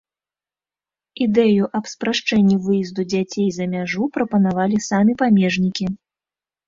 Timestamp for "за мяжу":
3.59-4.09